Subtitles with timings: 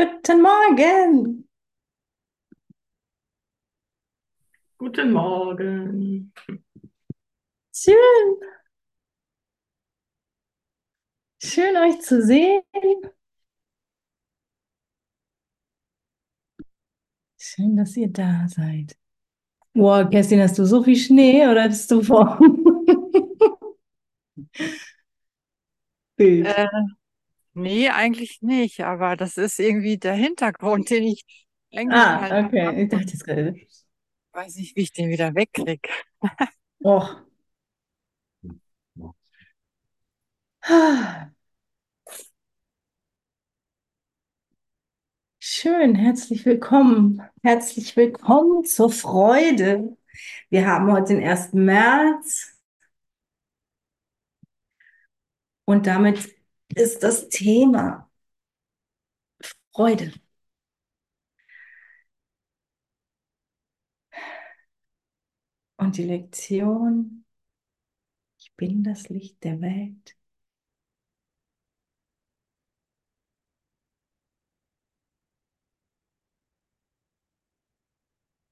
[0.00, 1.46] Guten Morgen.
[4.78, 6.32] Guten Morgen.
[7.70, 8.40] Schön.
[11.42, 12.62] Schön euch zu sehen.
[17.36, 18.96] Schön, dass ihr da seid.
[19.74, 22.38] Boah, Kerstin, hast du so viel Schnee oder hattest du vor?
[26.16, 26.46] Bild.
[26.46, 26.66] Äh,
[27.54, 31.24] nee, eigentlich nicht, aber das ist irgendwie der Hintergrund, den ich
[31.74, 32.66] eigentlich Ah, mal okay.
[32.66, 33.54] habe Ich dachte jetzt gerade.
[34.32, 35.88] weiß nicht, wie ich den wieder wegkriege.
[36.84, 37.20] Och.
[45.38, 47.22] Schön, herzlich willkommen.
[47.42, 49.96] Herzlich willkommen zur Freude.
[50.50, 51.58] Wir haben heute den 1.
[51.58, 52.56] März
[55.64, 56.39] und damit
[56.74, 58.10] ist das Thema
[59.72, 60.12] Freude.
[65.78, 67.24] Und die Lektion,
[68.40, 70.16] ich bin das Licht der Welt.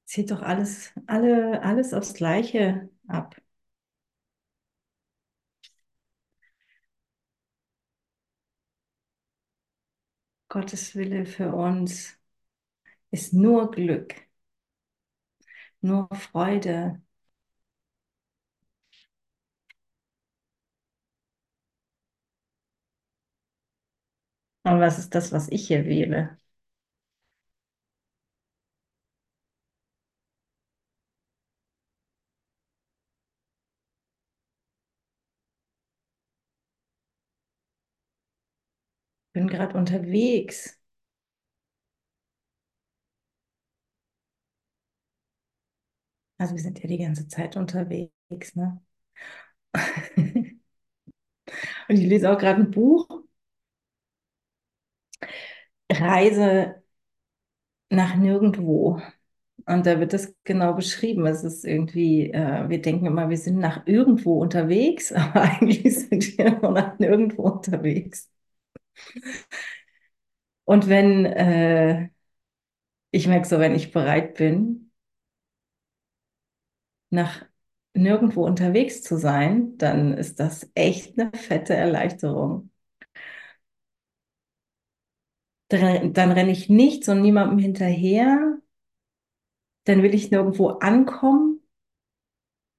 [0.06, 3.36] Zieht doch alles, alle, alles aufs Gleiche ab.
[10.50, 12.18] Gottes Wille für uns
[13.10, 14.14] ist nur Glück,
[15.80, 17.00] nur Freude.
[24.62, 26.38] Und was ist das, was ich hier wähle?
[39.38, 40.78] Bin gerade unterwegs.
[46.38, 48.80] Also wir sind ja die ganze Zeit unterwegs, ne?
[51.88, 53.06] Und ich lese auch gerade ein Buch.
[55.90, 56.82] Reise
[57.90, 59.00] nach nirgendwo.
[59.66, 61.26] Und da wird das genau beschrieben.
[61.26, 66.38] Es ist irgendwie, äh, wir denken immer, wir sind nach irgendwo unterwegs, aber eigentlich sind
[66.38, 68.30] wir nur nach nirgendwo unterwegs.
[70.64, 72.10] Und wenn, äh,
[73.10, 74.90] ich merke so, wenn ich bereit bin,
[77.10, 77.44] nach
[77.94, 82.70] nirgendwo unterwegs zu sein, dann ist das echt eine fette Erleichterung.
[85.68, 88.58] Dann, renne ich nichts und niemandem hinterher.
[89.84, 91.60] Dann will ich nirgendwo ankommen.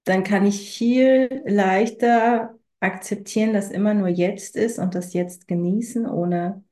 [0.06, 6.07] Dann kann ich viel leichter akzeptieren, dass immer nur jetzt ist und das jetzt genießen,
[6.07, 6.63] ohne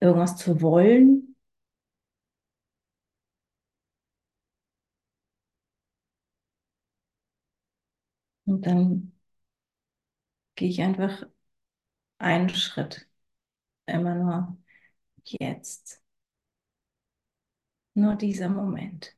[0.00, 1.34] irgendwas zu wollen.
[8.46, 9.12] Und dann
[10.56, 11.24] gehe ich einfach
[12.18, 13.08] einen Schritt.
[13.86, 14.58] Immer nur
[15.24, 16.02] jetzt.
[17.94, 19.16] Nur dieser Moment.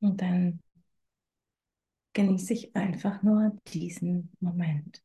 [0.00, 0.60] Und dann
[2.12, 5.02] genieße ich einfach nur diesen Moment.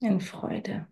[0.00, 0.86] In Freude.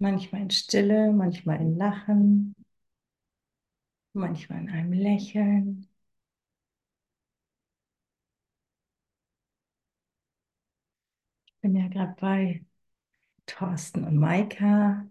[0.00, 2.54] Manchmal in Stille, manchmal in Lachen,
[4.12, 5.88] manchmal in einem Lächeln.
[11.46, 12.64] Ich bin ja gerade bei
[13.46, 15.08] Thorsten und Maika.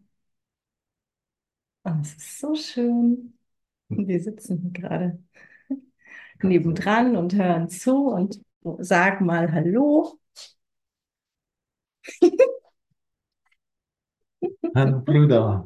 [1.84, 3.38] Und es ist so schön.
[3.90, 5.20] Und wir sitzen hier gerade
[6.42, 8.42] nebendran und hören zu und
[8.80, 10.20] sagen mal Hallo.
[14.76, 15.66] Hallo Brüder.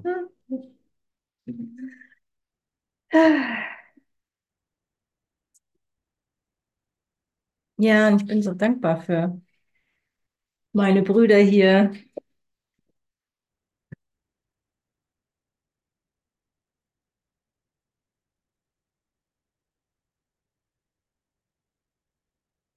[7.78, 9.40] Ja, und ich bin so dankbar für
[10.74, 11.92] meine Brüder hier.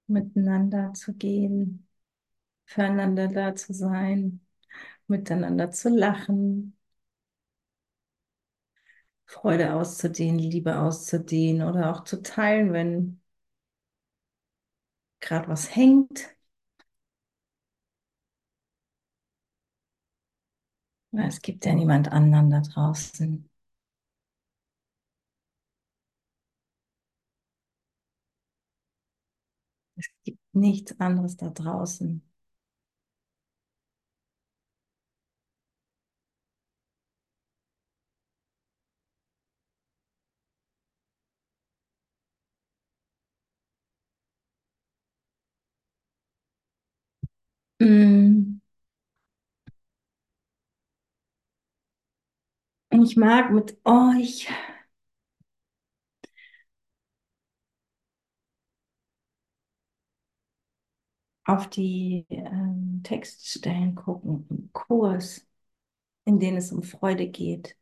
[0.07, 1.87] Miteinander zu gehen,
[2.65, 4.41] füreinander da zu sein,
[5.07, 6.77] miteinander zu lachen,
[9.25, 13.21] Freude auszudehnen, Liebe auszudehnen oder auch zu teilen, wenn
[15.19, 16.35] gerade was hängt.
[21.11, 23.49] Es gibt ja niemand anderen da draußen.
[29.95, 32.26] Es gibt nichts anderes da draußen.
[47.79, 48.59] Mm.
[52.89, 54.47] Ich mag mit euch
[61.45, 65.47] auf die ähm, Textstellen gucken im Kurs,
[66.25, 67.77] in denen es um Freude geht.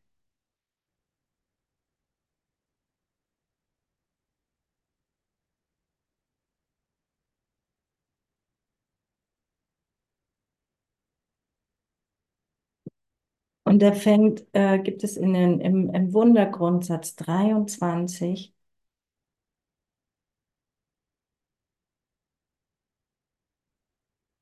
[13.65, 18.53] Und da fängt, äh, gibt es in den, im, im Wundergrundsatz 23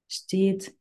[0.07, 0.75] steht,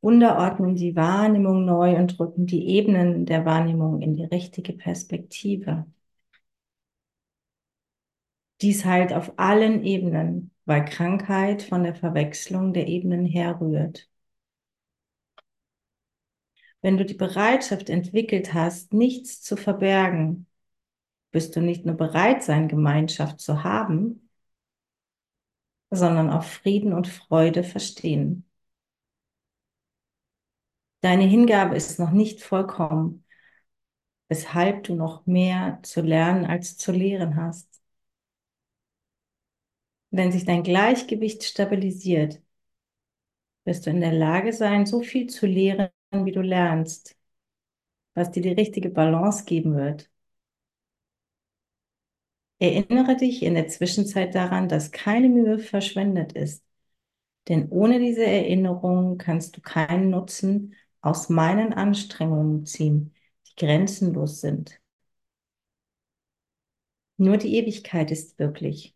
[0.00, 5.84] Wunder ordnen die Wahrnehmung neu und rücken die Ebenen der Wahrnehmung in die richtige Perspektive.
[8.60, 14.10] Dies heilt auf allen Ebenen, weil Krankheit von der Verwechslung der Ebenen herrührt.
[16.86, 20.46] Wenn du die Bereitschaft entwickelt hast, nichts zu verbergen,
[21.32, 24.30] wirst du nicht nur bereit sein, Gemeinschaft zu haben,
[25.90, 28.48] sondern auch Frieden und Freude verstehen.
[31.00, 33.24] Deine Hingabe ist noch nicht vollkommen,
[34.28, 37.80] weshalb du noch mehr zu lernen als zu lehren hast.
[40.12, 42.40] Wenn sich dein Gleichgewicht stabilisiert,
[43.64, 47.16] wirst du in der Lage sein, so viel zu lehren, wie du lernst,
[48.14, 50.10] was dir die richtige Balance geben wird.
[52.58, 56.64] Erinnere dich in der Zwischenzeit daran, dass keine Mühe verschwendet ist,
[57.48, 63.14] denn ohne diese Erinnerung kannst du keinen Nutzen aus meinen Anstrengungen ziehen,
[63.48, 64.80] die grenzenlos sind.
[67.18, 68.94] Nur die Ewigkeit ist wirklich.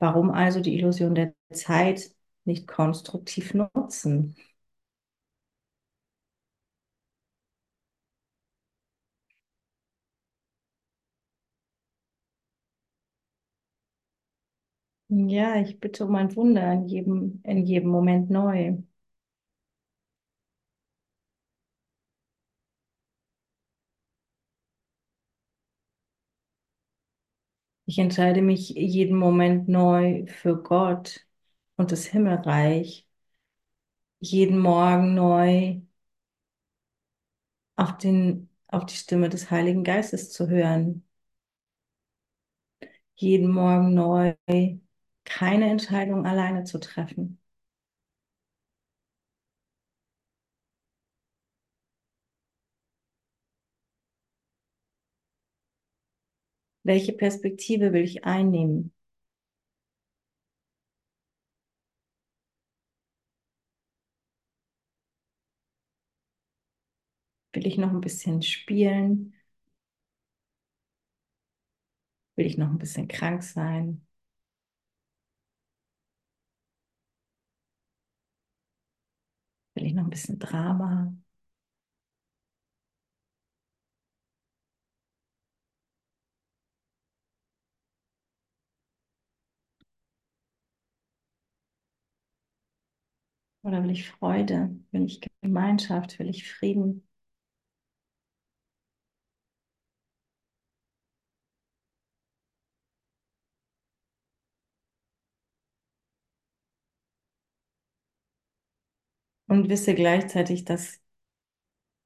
[0.00, 2.14] Warum also die Illusion der Zeit
[2.44, 4.36] nicht konstruktiv nutzen?
[15.14, 18.78] Ja, ich bitte um ein Wunder in jedem, in jedem Moment neu.
[27.86, 31.26] Ich entscheide mich jeden Moment neu für Gott
[31.76, 33.06] und das Himmelreich.
[34.20, 35.82] Jeden Morgen neu
[37.76, 41.04] auf den, auf die Stimme des Heiligen Geistes zu hören.
[43.16, 44.34] Jeden Morgen neu
[45.24, 47.38] keine Entscheidung alleine zu treffen.
[56.84, 58.92] Welche Perspektive will ich einnehmen?
[67.54, 69.32] Will ich noch ein bisschen spielen?
[72.36, 74.06] Will ich noch ein bisschen krank sein?
[79.82, 81.12] Will ich noch ein bisschen Drama?
[93.62, 94.76] Oder will ich Freude?
[94.92, 96.18] Will ich Gemeinschaft?
[96.20, 97.02] Will ich Frieden?
[109.52, 110.98] Und wisse gleichzeitig, dass,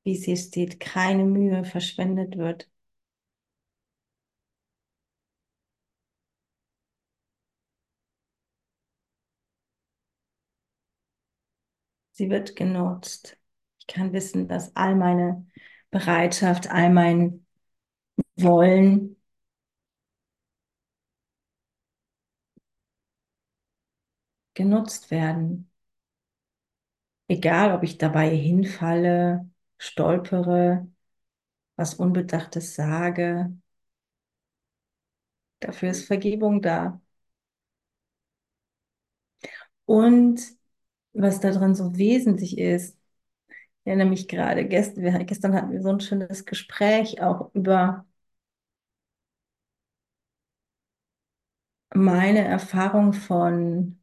[0.04, 2.66] wie es hier steht, keine Mühe verschwendet wird.
[12.12, 13.38] Sie wird genutzt.
[13.80, 15.46] Ich kann wissen, dass all meine
[15.90, 17.46] Bereitschaft, all mein
[18.36, 19.16] Wollen
[24.54, 25.70] genutzt werden.
[27.28, 30.88] Egal, ob ich dabei hinfalle, stolpere,
[31.76, 33.52] was Unbedachtes sage,
[35.60, 37.00] dafür ist Vergebung da.
[39.84, 40.40] Und
[41.12, 42.96] was da drin so wesentlich ist,
[43.84, 48.06] ich erinnere mich gerade, gestern, gestern hatten wir so ein schönes Gespräch auch über
[51.94, 53.98] meine Erfahrung von,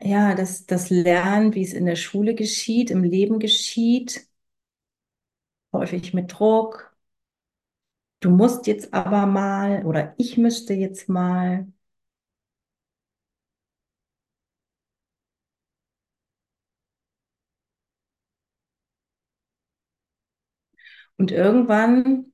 [0.00, 4.26] ja, das, das Lernen, wie es in der Schule geschieht, im Leben geschieht,
[5.72, 6.96] häufig mit Druck.
[8.20, 11.68] Du musst jetzt aber mal oder ich müsste jetzt mal.
[21.16, 22.32] Und irgendwann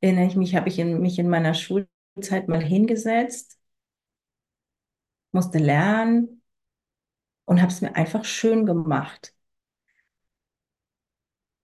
[0.00, 3.58] erinnere ich mich, habe ich in, mich in meiner Schulzeit mal hingesetzt,
[5.34, 6.42] musste lernen
[7.46, 9.34] und habe es mir einfach schön gemacht.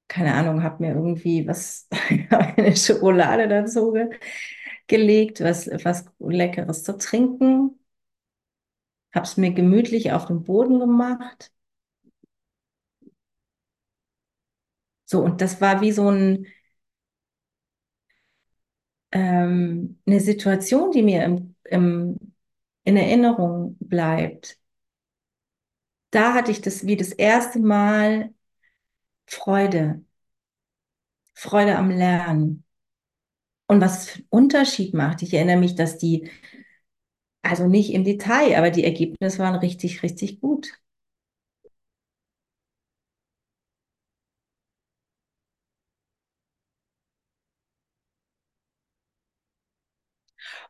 [0.09, 1.87] Keine Ahnung, habe mir irgendwie was,
[2.31, 4.11] eine Schokolade dazu ge
[4.89, 7.79] gelegt, was, was Leckeres zu trinken,
[9.15, 11.53] habe es mir gemütlich auf dem Boden gemacht.
[15.05, 16.47] So, und das war wie so ein,
[19.13, 22.30] ähm, eine Situation, die mir im, im,
[22.91, 24.59] in Erinnerung bleibt.
[26.11, 28.33] Da hatte ich das wie das erste Mal
[29.27, 30.05] Freude,
[31.35, 32.65] Freude am Lernen.
[33.69, 36.29] Und was für einen Unterschied macht, ich erinnere mich, dass die,
[37.43, 40.69] also nicht im Detail, aber die Ergebnisse waren richtig, richtig gut.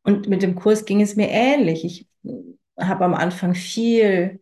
[0.02, 1.84] Und mit dem Kurs ging es mir ähnlich.
[1.84, 2.08] Ich
[2.78, 4.40] habe am Anfang viel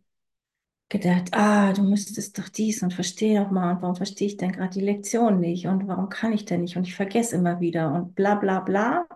[0.91, 4.53] gedacht, ah, du müsstest doch dies und verstehe doch mal und warum verstehe ich denn
[4.53, 7.93] gerade die Lektion nicht und warum kann ich denn nicht und ich vergesse immer wieder
[7.95, 9.07] und bla bla bla.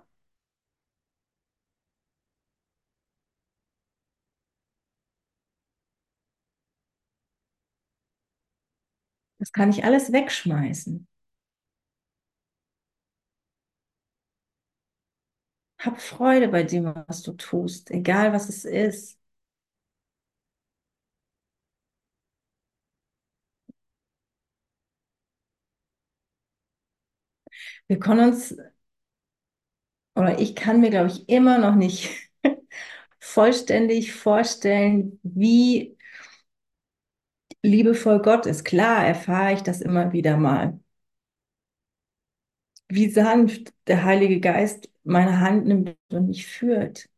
[9.38, 11.06] Das kann ich alles wegschmeißen.
[15.84, 19.18] Hab Freude bei dem, was du tust, egal was es ist.
[27.86, 28.56] Wir können uns,
[30.14, 32.10] oder ich kann mir, glaube ich, immer noch nicht
[33.20, 35.96] vollständig vorstellen, wie
[37.64, 38.64] liebevoll Gott ist.
[38.64, 40.78] Klar erfahre ich das immer wieder mal.
[42.88, 47.08] Wie sanft der Heilige Geist meine Hand nimmt und mich führt.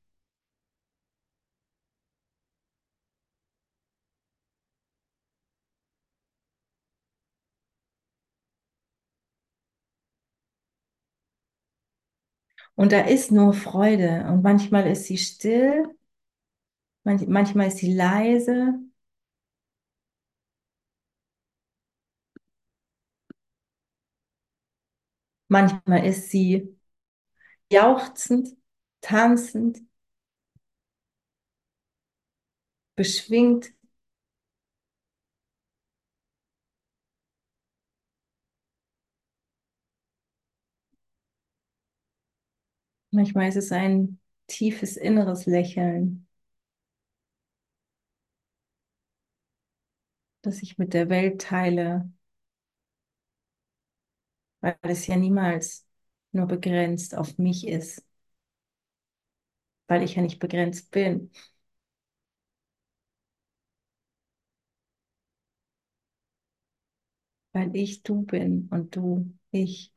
[12.77, 14.27] Und da ist nur Freude.
[14.29, 15.89] Und manchmal ist sie still,
[17.05, 18.75] manchmal ist sie leise.
[25.49, 26.74] Manchmal ist sie
[27.75, 28.57] jauchzend,
[29.01, 29.81] tanzend,
[32.97, 33.73] beschwingt.
[43.13, 46.27] Manchmal ist es ein tiefes inneres Lächeln,
[50.43, 52.09] das ich mit der Welt teile,
[54.61, 55.84] weil es ja niemals
[56.35, 58.05] nur begrenzt auf mich ist,
[59.89, 61.31] weil ich ja nicht begrenzt bin.
[67.53, 69.94] Weil ich du bin und du ich.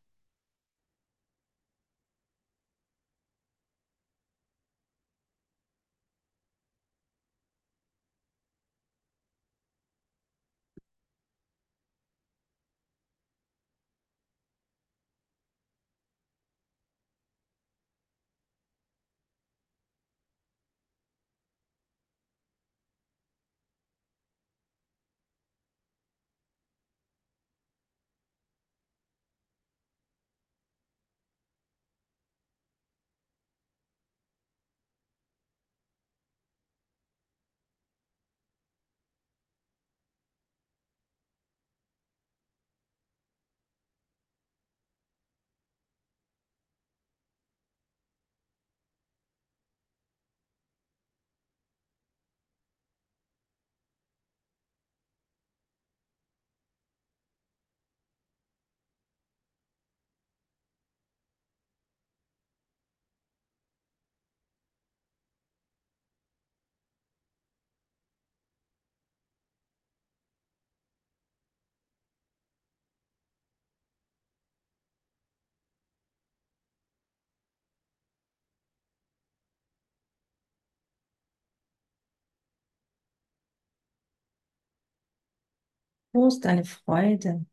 [86.18, 87.46] Wo deine Freude?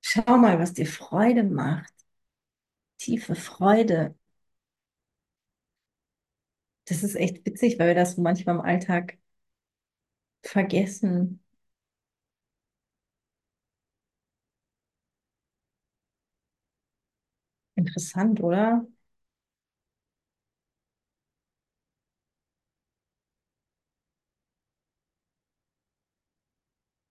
[0.00, 1.92] Schau mal, was dir Freude macht.
[2.98, 4.14] Tiefe Freude.
[6.86, 9.18] Das ist echt witzig, weil wir das manchmal im Alltag
[10.42, 11.40] vergessen.
[17.86, 18.86] Interessant, oder?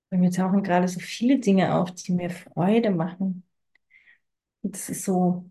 [0.10, 3.44] Bei mir tauchen gerade so viele Dinge auf, die mir Freude machen.
[4.63, 5.50] Und das ist so,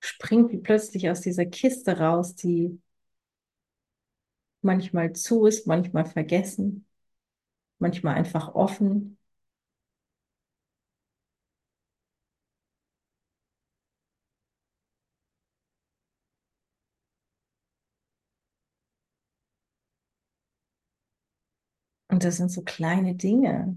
[0.00, 2.80] springt wie plötzlich aus dieser Kiste raus, die
[4.62, 6.86] manchmal zu ist, manchmal vergessen,
[7.80, 9.18] manchmal einfach offen.
[22.24, 23.76] Das sind so kleine Dinge.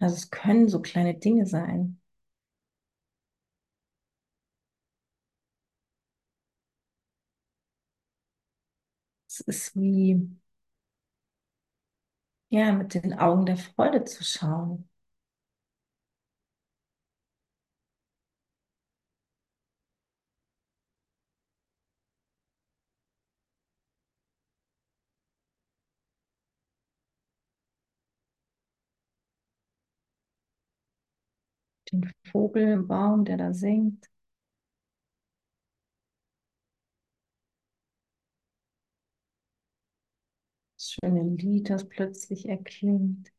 [0.00, 1.98] Also es können so kleine Dinge sein.
[9.28, 10.28] Es ist wie,
[12.50, 14.88] ja, mit den Augen der Freude zu schauen.
[31.92, 34.08] Den Vogel im Baum, der da singt.
[40.76, 43.32] Das schöne Lied, das plötzlich erklingt.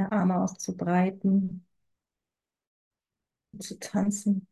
[0.00, 1.66] Meine Arme auszubreiten,
[3.60, 4.46] zu tanzen.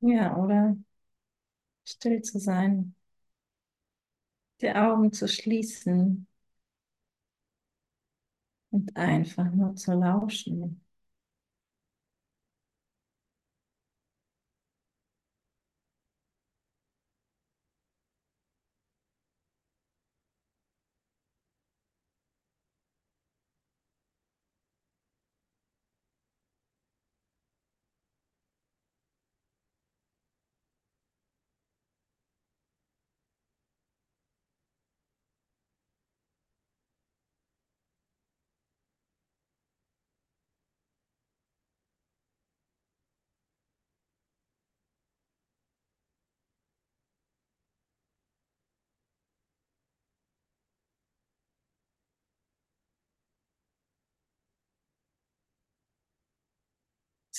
[0.00, 0.76] Ja, oder
[1.84, 2.94] still zu sein,
[4.60, 6.26] die Augen zu schließen
[8.70, 10.80] und einfach nur zu lauschen.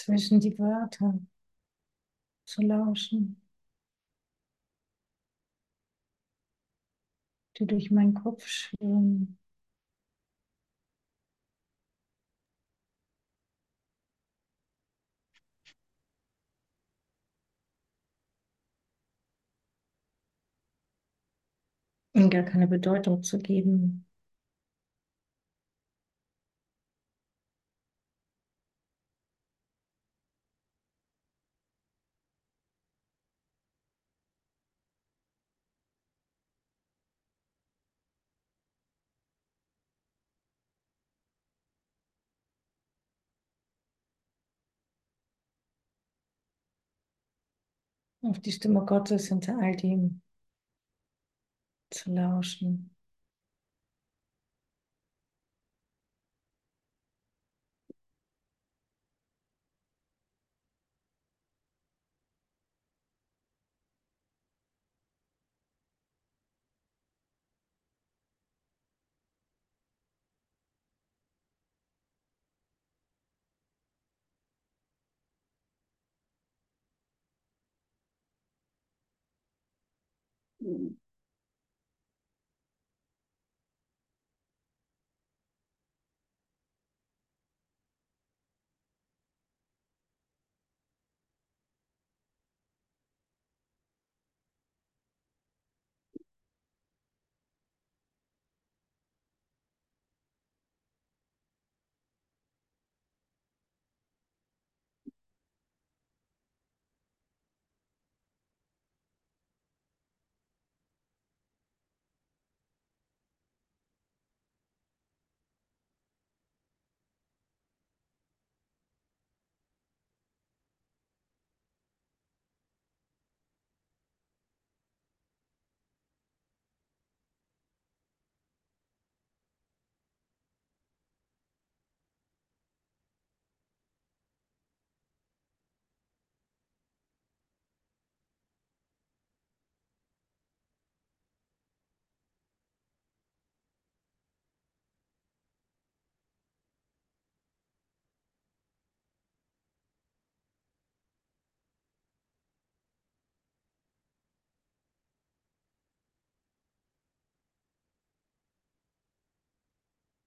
[0.09, 1.19] Zwischen die Wörter
[2.43, 3.41] zu lauschen,
[7.57, 9.37] die durch meinen Kopf schwirren.
[22.29, 24.05] gar keine Bedeutung zu geben.
[48.29, 50.21] Auf die Stimme Gottes hinter all dem
[51.89, 52.95] zu lauschen.
[80.59, 80.95] 嗯。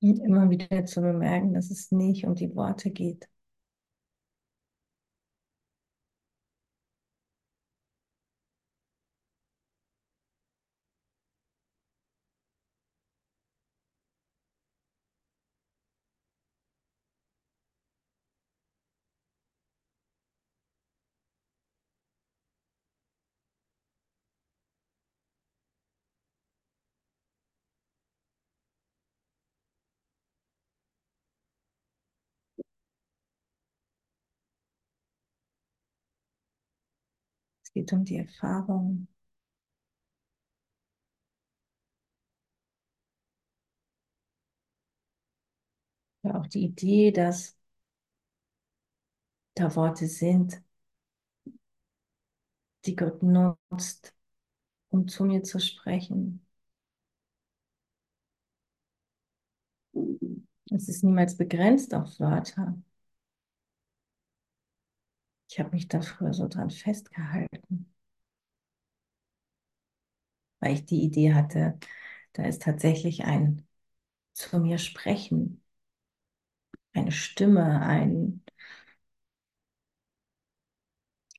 [0.03, 3.29] Immer wieder zu bemerken, dass es nicht um die Worte geht.
[37.75, 39.09] Es geht um die Erfahrung.
[46.25, 47.57] Ja, auch die Idee, dass
[49.55, 50.63] da Worte sind,
[52.85, 54.15] die Gott nutzt,
[54.91, 56.47] um zu mir zu sprechen.
[60.73, 62.75] Es ist niemals begrenzt auf Wörter.
[65.53, 67.95] Ich habe mich da früher so dran festgehalten,
[70.61, 71.79] weil ich die Idee hatte,
[72.35, 73.67] da ist tatsächlich ein
[74.35, 75.63] zu mir sprechen,
[76.95, 78.43] eine Stimme, ein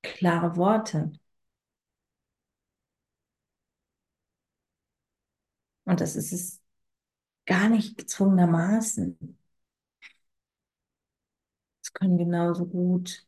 [0.02, 1.12] klare Worte.
[5.86, 6.62] Und das ist es
[7.46, 9.38] gar nicht gezwungenermaßen.
[11.84, 13.28] Es können genauso gut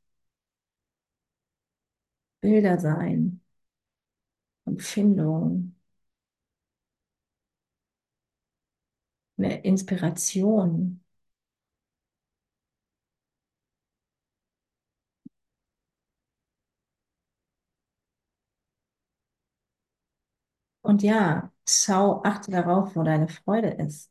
[2.46, 3.42] Bilder sein,
[4.68, 5.74] Empfindungen,
[9.38, 11.00] eine Inspiration.
[20.82, 24.10] Und ja, schau, achte darauf, wo deine Freude ist.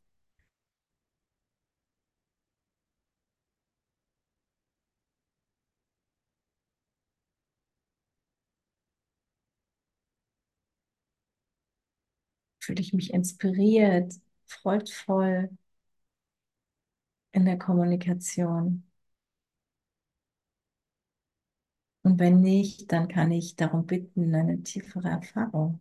[12.64, 14.14] Fühle ich mich inspiriert,
[14.46, 15.50] freudvoll
[17.32, 18.84] in der Kommunikation.
[22.02, 25.80] Und wenn nicht, dann kann ich darum bitten, eine tiefere Erfahrung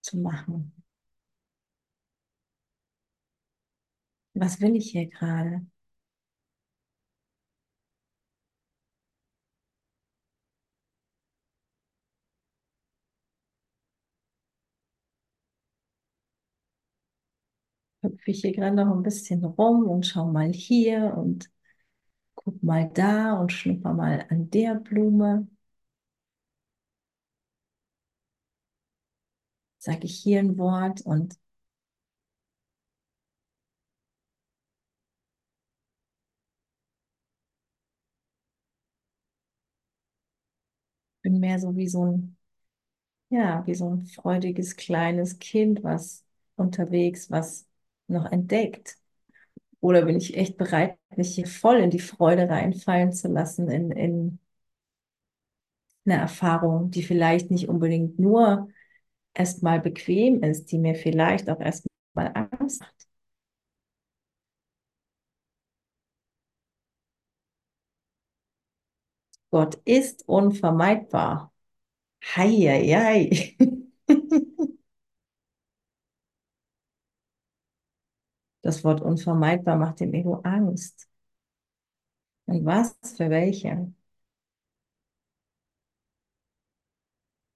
[0.00, 0.72] zu machen.
[4.34, 5.64] Was will ich hier gerade?
[18.22, 21.50] Hüpfe ich hier gerade noch ein bisschen rum und schau mal hier und
[22.36, 25.48] guck mal da und schnupper mal an der Blume.
[29.78, 31.36] Sage ich hier ein Wort und
[41.22, 42.36] bin mehr so wie so ein,
[43.30, 46.24] ja, wie so ein freudiges kleines Kind, was
[46.56, 47.66] unterwegs was
[48.08, 48.96] noch entdeckt.
[49.80, 53.90] Oder bin ich echt bereit, mich hier voll in die Freude reinfallen zu lassen, in,
[53.92, 54.38] in
[56.04, 58.68] eine Erfahrung, die vielleicht nicht unbedingt nur
[59.34, 63.08] erstmal bequem ist, die mir vielleicht auch erstmal Angst macht.
[69.50, 71.52] Gott ist unvermeidbar.
[72.36, 73.56] Hei, hei, hei.
[78.62, 81.08] Das Wort unvermeidbar macht dem Ego Angst.
[82.46, 83.92] Und was für welche?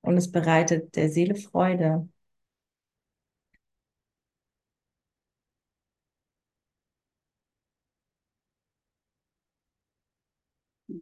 [0.00, 2.08] Und es bereitet der Seele Freude.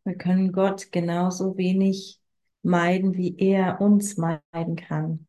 [0.04, 2.20] Wir können Gott genauso wenig
[2.62, 5.26] meiden, wie er uns meiden kann.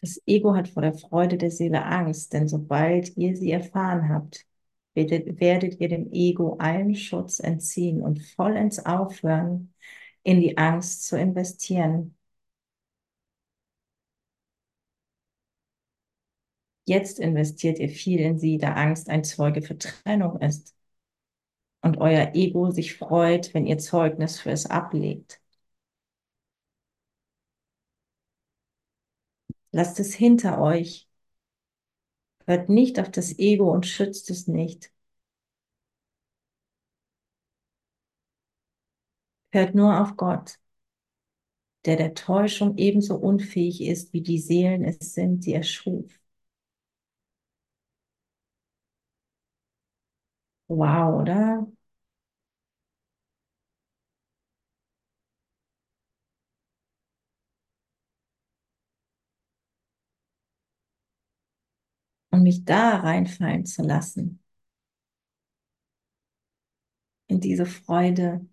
[0.00, 4.46] Das Ego hat vor der Freude der Seele Angst, denn sobald ihr sie erfahren habt,
[4.94, 9.74] werdet, werdet ihr dem Ego allen Schutz entziehen und vollends aufhören,
[10.22, 12.16] in die Angst zu investieren.
[16.86, 20.74] Jetzt investiert ihr viel in sie, da Angst ein Zeuge für Trennung ist
[21.82, 25.40] und euer Ego sich freut, wenn ihr Zeugnis für es ablegt.
[29.72, 31.08] Lasst es hinter euch.
[32.48, 34.90] Hört nicht auf das Ego und schützt es nicht.
[39.50, 40.58] Hört nur auf Gott,
[41.86, 46.04] der der Täuschung ebenso unfähig ist, wie die Seelen es sind, die er schuf.
[50.68, 51.66] Wow, oder?
[62.38, 64.40] Und mich da reinfallen zu lassen.
[67.26, 68.46] In diese Freude.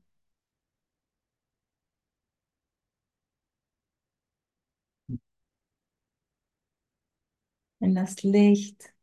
[7.80, 8.93] In das Licht.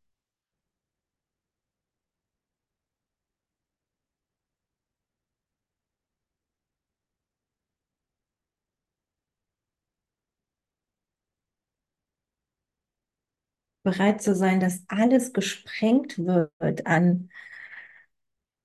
[13.83, 17.31] Bereit zu sein, dass alles gesprengt wird an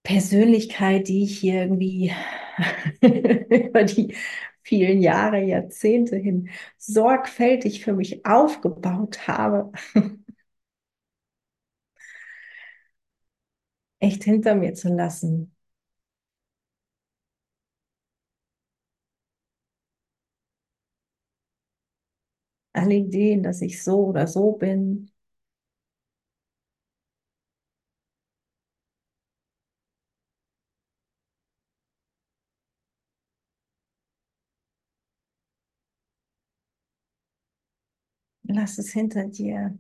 [0.04, 2.14] Persönlichkeit, die ich hier irgendwie
[3.02, 4.16] über die
[4.64, 9.72] vielen Jahre, Jahrzehnte hin sorgfältig für mich aufgebaut habe,
[14.00, 15.56] echt hinter mir zu lassen.
[22.78, 25.12] Alle Ideen, dass ich so oder so bin,
[38.44, 39.78] Lass es hinter dir.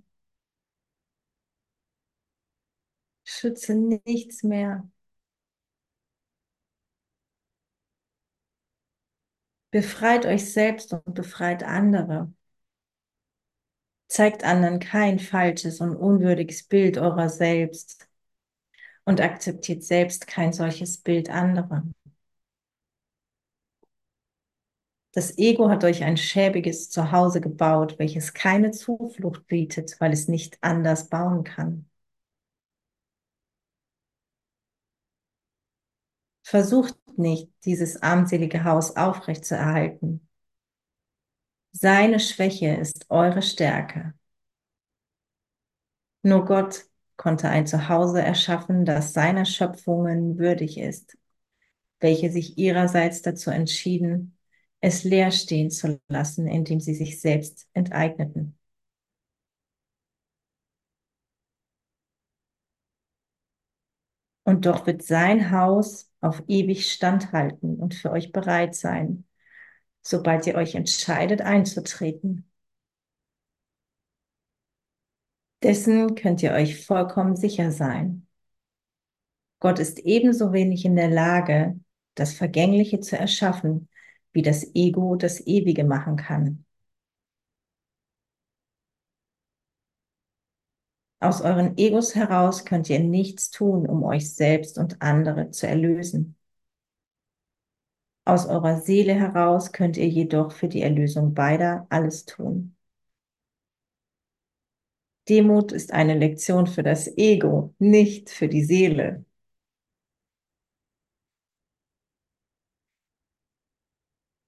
[3.23, 4.89] Schütze nichts mehr.
[9.71, 12.33] Befreit euch selbst und befreit andere.
[14.07, 18.07] Zeigt anderen kein falsches und unwürdiges Bild eurer selbst
[19.05, 21.83] und akzeptiert selbst kein solches Bild anderer.
[25.11, 30.57] Das Ego hat euch ein schäbiges Zuhause gebaut, welches keine Zuflucht bietet, weil es nicht
[30.61, 31.89] anders bauen kann.
[36.41, 40.26] Versucht nicht, dieses armselige Haus aufrechtzuerhalten.
[41.79, 44.15] Seine Schwäche ist eure Stärke.
[46.23, 46.85] Nur Gott
[47.17, 51.17] konnte ein Zuhause erschaffen, das seiner Schöpfungen würdig ist,
[51.99, 54.37] welche sich ihrerseits dazu entschieden,
[54.81, 58.57] es leer stehen zu lassen, indem sie sich selbst enteigneten.
[64.43, 69.26] Und doch wird sein Haus auf ewig standhalten und für euch bereit sein,
[70.07, 72.49] sobald ihr euch entscheidet einzutreten.
[75.63, 78.25] Dessen könnt ihr euch vollkommen sicher sein.
[79.59, 81.77] Gott ist ebenso wenig in der Lage,
[82.15, 83.89] das Vergängliche zu erschaffen,
[84.31, 86.63] wie das Ego das Ewige machen kann.
[91.19, 96.37] Aus euren Egos heraus könnt ihr nichts tun, um euch selbst und andere zu erlösen.
[98.27, 102.75] Aus eurer Seele heraus könnt ihr jedoch für die Erlösung beider alles tun.
[105.29, 109.23] Demut ist eine Lektion für das Ego, nicht für die Seele.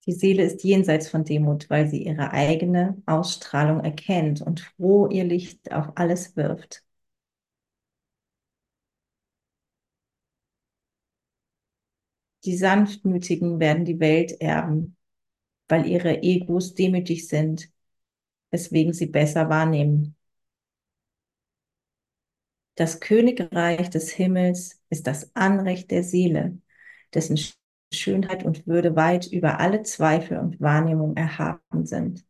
[0.05, 5.23] Die Seele ist jenseits von Demut, weil sie ihre eigene Ausstrahlung erkennt und froh ihr
[5.23, 6.83] Licht auf alles wirft.
[12.49, 14.97] Die Sanftmütigen werden die Welt erben,
[15.67, 17.69] weil ihre Egos demütig sind,
[18.49, 20.15] weswegen sie besser wahrnehmen.
[22.73, 26.57] Das Königreich des Himmels ist das Anrecht der Seele,
[27.13, 27.37] dessen
[27.93, 32.25] Schönheit und Würde weit über alle Zweifel und Wahrnehmung erhaben sind.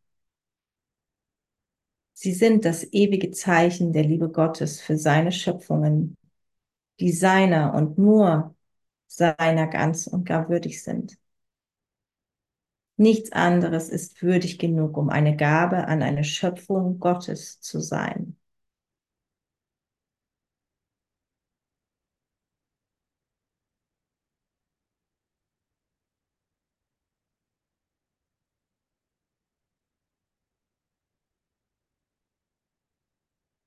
[2.12, 6.18] Sie sind das ewige Zeichen der Liebe Gottes für seine Schöpfungen,
[7.00, 8.54] die seiner und nur
[9.10, 11.18] seiner ganz und gar würdig sind.
[12.96, 18.36] Nichts anderes ist würdig genug, um eine Gabe an eine Schöpfung Gottes zu sein.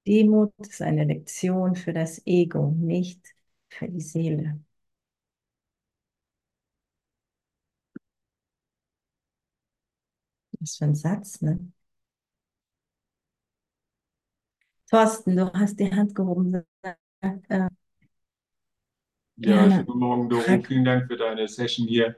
[0.07, 3.35] Demut ist eine Lektion für das Ego, nicht
[3.69, 4.59] für die Seele.
[10.63, 11.59] Was für ein Satz, ne?
[14.89, 16.63] Thorsten, du hast die Hand gehoben.
[17.19, 17.67] Äh,
[19.35, 20.61] ja, schönen Morgen, Doro.
[20.63, 22.15] Vielen Dank für deine Session hier.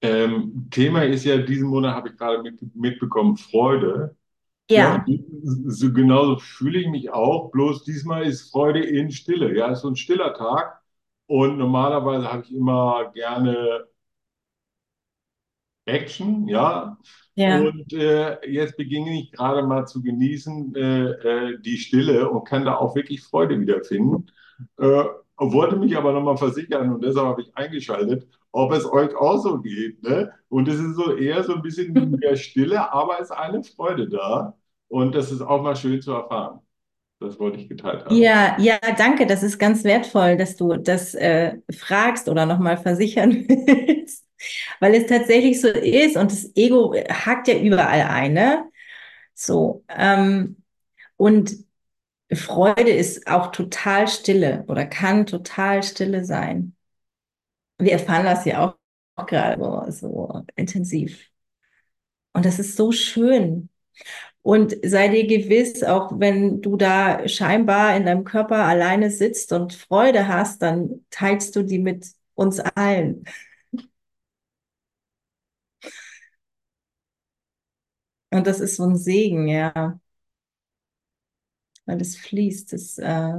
[0.00, 4.16] Ähm, Thema ist ja, diesen Monat habe ich gerade mit, mitbekommen, Freude.
[4.70, 5.04] Ja.
[5.06, 9.54] ja so, genauso fühle ich mich auch, bloß diesmal ist Freude in Stille.
[9.54, 10.80] Ja, es ist so ein stiller Tag
[11.26, 13.88] und normalerweise habe ich immer gerne
[15.86, 16.96] Action, ja.
[17.34, 17.60] Ja.
[17.60, 22.64] Und äh, jetzt beginne ich gerade mal zu genießen äh, äh, die Stille und kann
[22.64, 24.26] da auch wirklich Freude wiederfinden.
[24.78, 25.04] Äh,
[25.36, 29.58] wollte mich aber nochmal versichern und deshalb habe ich eingeschaltet, ob es euch auch so
[29.60, 30.02] geht.
[30.02, 30.30] Ne?
[30.48, 34.08] Und es ist so eher so ein bisschen mehr Stille, aber es ist eine Freude
[34.08, 34.56] da.
[34.88, 36.60] Und das ist auch mal schön zu erfahren.
[37.20, 38.14] Das wollte ich geteilt haben.
[38.14, 39.26] Ja, ja, danke.
[39.26, 44.26] Das ist ganz wertvoll, dass du das äh, fragst oder nochmal versichern willst,
[44.80, 48.32] weil es tatsächlich so ist und das Ego hackt ja überall ein.
[48.32, 48.70] Ne?
[49.34, 50.56] So ähm,
[51.16, 51.56] und
[52.32, 56.74] Freude ist auch total stille oder kann total stille sein.
[57.78, 58.76] Wir erfahren das ja auch,
[59.16, 61.30] auch gerade so, so intensiv.
[62.32, 63.68] Und das ist so schön.
[64.42, 69.72] Und sei dir gewiss, auch wenn du da scheinbar in deinem Körper alleine sitzt und
[69.72, 73.24] Freude hast, dann teilst du die mit uns allen.
[78.34, 79.98] Und das ist so ein Segen, ja.
[81.86, 82.72] Weil es fließt.
[82.74, 83.32] Es, äh,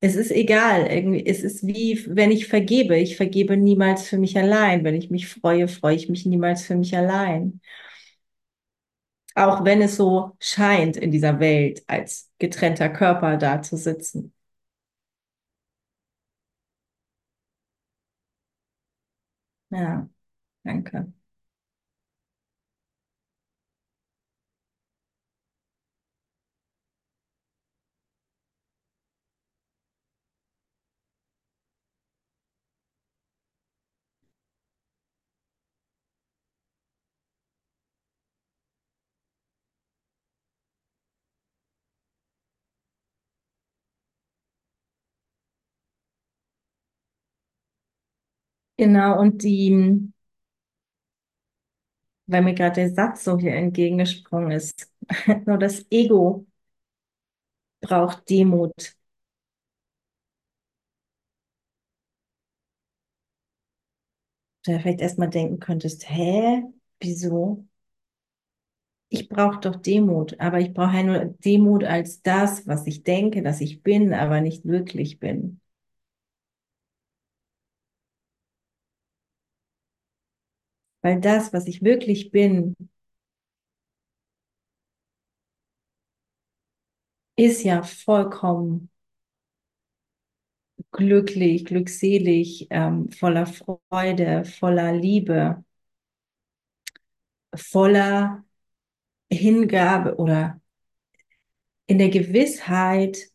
[0.00, 0.86] es ist egal.
[1.26, 2.96] Es ist wie, wenn ich vergebe.
[2.98, 4.84] Ich vergebe niemals für mich allein.
[4.84, 7.60] Wenn ich mich freue, freue ich mich niemals für mich allein.
[9.36, 14.32] Auch wenn es so scheint, in dieser Welt als getrennter Körper da zu sitzen.
[19.70, 20.08] Ja,
[20.64, 21.12] danke.
[48.78, 50.12] Genau, und die,
[52.26, 54.92] weil mir gerade der Satz so hier entgegengesprungen ist,
[55.46, 56.46] nur das Ego
[57.80, 58.94] braucht Demut.
[64.64, 66.62] Du ja vielleicht erstmal denken könntest, hä,
[67.00, 67.66] wieso?
[69.08, 73.42] Ich brauche doch Demut, aber ich brauche ja nur Demut als das, was ich denke,
[73.42, 75.60] dass ich bin, aber nicht wirklich bin.
[81.06, 82.74] Weil das, was ich wirklich bin,
[87.36, 88.90] ist ja vollkommen
[90.92, 95.64] glücklich, glückselig, ähm, voller Freude, voller Liebe,
[97.54, 98.44] voller
[99.32, 100.60] Hingabe oder
[101.88, 103.30] in der Gewissheit,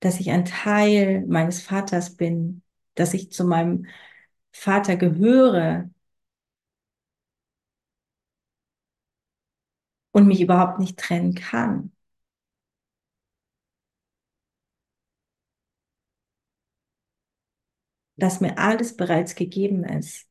[0.00, 2.62] dass ich ein Teil meines Vaters bin,
[2.94, 3.86] dass ich zu meinem
[4.52, 5.90] Vater gehöre
[10.16, 11.92] und mich überhaupt nicht trennen kann.
[18.16, 20.26] Dass mir alles bereits gegeben ist.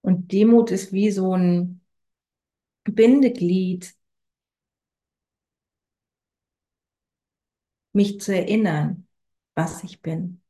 [0.00, 1.80] Und Demut ist wie so ein
[2.84, 3.94] Bindeglied,
[7.96, 9.08] mich zu erinnern,
[9.56, 10.42] was ich bin.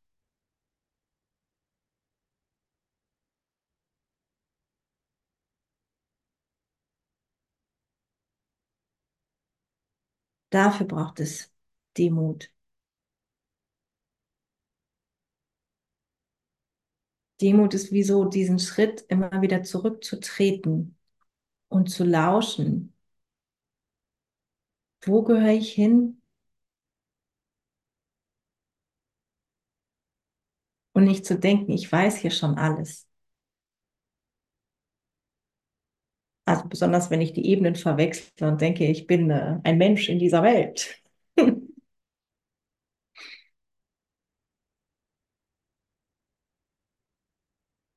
[10.50, 11.52] Dafür braucht es
[11.96, 12.50] Demut.
[17.40, 20.96] Demut ist wie so diesen Schritt immer wieder zurückzutreten
[21.68, 22.94] und zu lauschen.
[25.06, 26.20] Wo gehöre ich hin?
[30.96, 33.06] Und nicht zu denken, ich weiß hier schon alles.
[36.44, 40.18] Also besonders, wenn ich die Ebenen verwechsle und denke, ich bin äh, ein Mensch in
[40.18, 41.00] dieser Welt.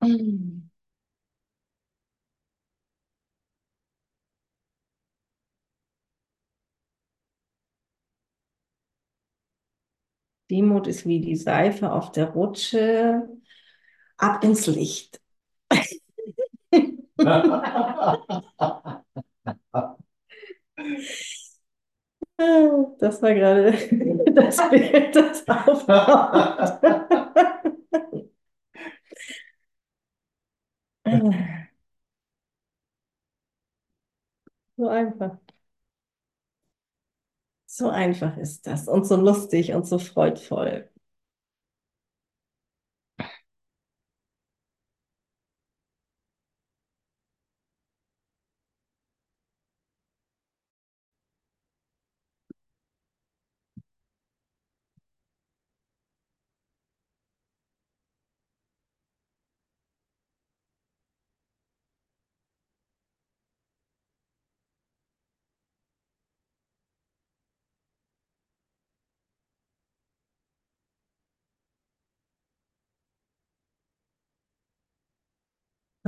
[10.50, 13.28] Demut ist wie die Seife auf der Rutsche.
[14.18, 15.22] Ab ins Licht.
[23.00, 23.72] Das war gerade
[24.34, 26.80] das Bild, das aufkommt.
[34.78, 35.38] So einfach.
[37.80, 40.90] So einfach ist das und so lustig und so freudvoll.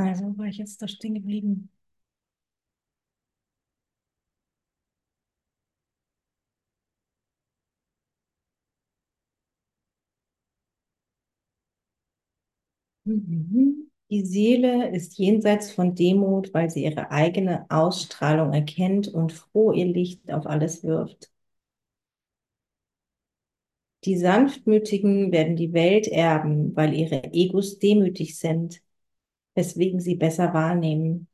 [0.02, 1.70] Also war ich jetzt da stehen geblieben.
[13.04, 13.92] Mhm.
[14.10, 19.86] Die Seele ist jenseits von Demut, weil sie ihre eigene Ausstrahlung erkennt und froh ihr
[19.86, 21.32] Licht auf alles wirft.
[24.06, 28.80] Die Sanftmütigen werden die Welt erben, weil ihre Egos demütig sind,
[29.56, 31.28] weswegen sie besser wahrnehmen.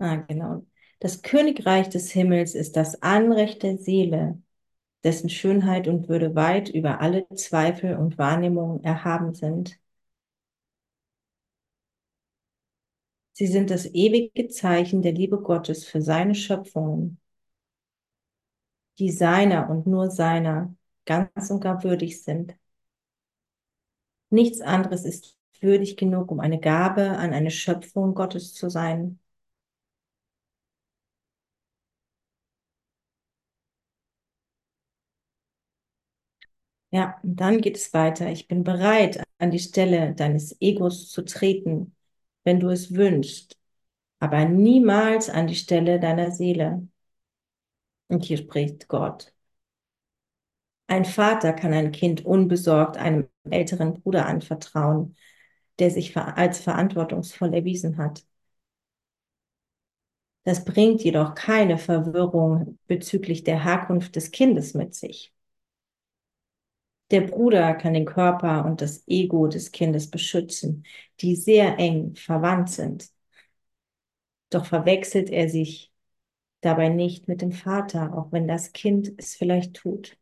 [0.00, 0.66] Ah, genau.
[1.00, 4.40] Das Königreich des Himmels ist das Anrecht der Seele,
[5.04, 9.78] dessen Schönheit und Würde weit über alle Zweifel und Wahrnehmungen erhaben sind.
[13.32, 17.18] Sie sind das ewige Zeichen der Liebe Gottes für seine Schöpfungen,
[18.98, 20.74] die seiner und nur seiner
[21.06, 22.54] ganz und gar würdig sind.
[24.30, 29.18] Nichts anderes ist würdig genug, um eine Gabe an eine Schöpfung Gottes zu sein.
[36.90, 38.30] Ja, und dann geht es weiter.
[38.30, 41.94] Ich bin bereit, an die Stelle deines Egos zu treten,
[42.44, 43.56] wenn du es wünschst,
[44.20, 46.88] aber niemals an die Stelle deiner Seele.
[48.08, 49.32] Und hier spricht Gott.
[50.86, 55.16] Ein Vater kann ein Kind unbesorgt einem älteren Bruder anvertrauen,
[55.78, 58.24] der sich als verantwortungsvoll erwiesen hat.
[60.44, 65.32] Das bringt jedoch keine Verwirrung bezüglich der Herkunft des Kindes mit sich.
[67.10, 70.84] Der Bruder kann den Körper und das Ego des Kindes beschützen,
[71.20, 73.10] die sehr eng verwandt sind.
[74.50, 75.92] Doch verwechselt er sich
[76.62, 80.18] dabei nicht mit dem Vater, auch wenn das Kind es vielleicht tut.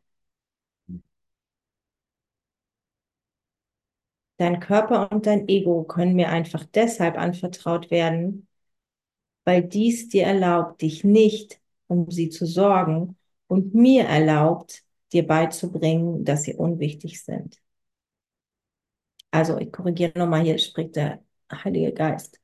[4.39, 8.47] Dein Körper und dein Ego können mir einfach deshalb anvertraut werden,
[9.45, 13.16] weil dies dir erlaubt, dich nicht um sie zu sorgen
[13.49, 17.61] und mir erlaubt, dir beizubringen, dass sie unwichtig sind.
[19.30, 21.22] Also ich korrigiere nochmal, hier spricht der
[21.53, 22.41] Heilige Geist.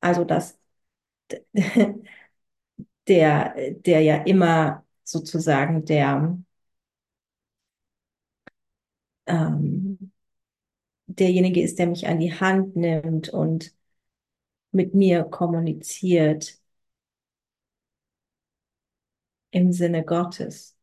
[0.00, 0.58] Also dass
[3.08, 3.54] der,
[3.84, 6.38] der ja immer sozusagen der
[9.26, 9.85] ähm,
[11.06, 13.74] derjenige ist, der mich an die Hand nimmt und
[14.72, 16.60] mit mir kommuniziert
[19.50, 20.76] im Sinne Gottes.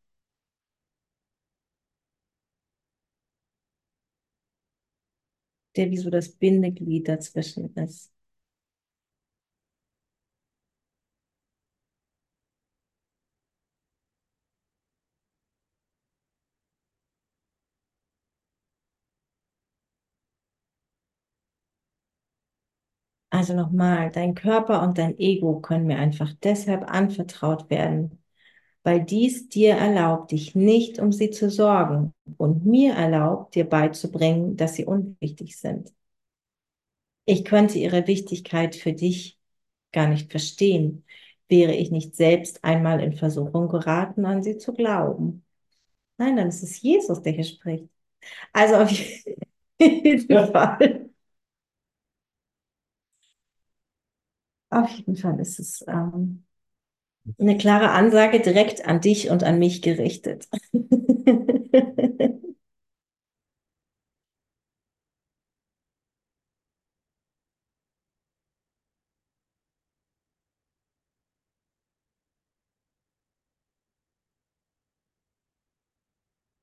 [5.75, 8.12] der wie so das Bindeglied dazwischen ist.
[23.43, 28.23] Also nochmal, dein Körper und dein Ego können mir einfach deshalb anvertraut werden,
[28.83, 34.55] weil dies dir erlaubt, dich nicht um sie zu sorgen und mir erlaubt, dir beizubringen,
[34.55, 35.91] dass sie unwichtig sind.
[37.25, 39.37] Ich könnte ihre Wichtigkeit für dich
[39.91, 41.03] gar nicht verstehen,
[41.49, 45.43] wäre ich nicht selbst einmal in Versuchung geraten, an sie zu glauben.
[46.17, 47.89] Nein, dann ist es Jesus, der hier spricht.
[48.53, 48.91] Also auf
[49.81, 51.09] jeden Fall.
[54.73, 56.43] Auf jeden Fall ist es ähm,
[57.39, 60.47] eine klare Ansage direkt an dich und an mich gerichtet.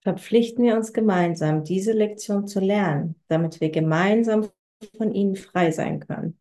[0.03, 4.49] Verpflichten wir uns gemeinsam, diese Lektion zu lernen, damit wir gemeinsam
[4.97, 6.40] von ihnen frei sein können.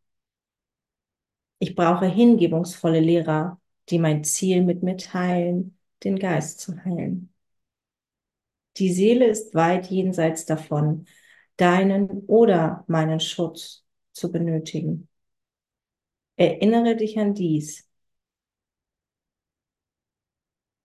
[1.59, 7.33] Ich brauche hingebungsvolle Lehrer, die mein Ziel mit mir teilen, den Geist zu heilen.
[8.77, 11.05] Die Seele ist weit jenseits davon,
[11.57, 13.83] deinen oder meinen Schutz
[14.13, 15.09] zu benötigen.
[16.37, 17.89] Erinnere dich an dies.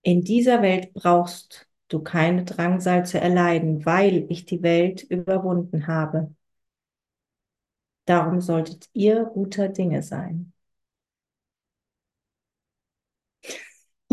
[0.03, 6.35] In dieser Welt brauchst du keine Drangsal zu erleiden, weil ich die Welt überwunden habe.
[8.07, 10.54] Darum solltet ihr guter Dinge sein.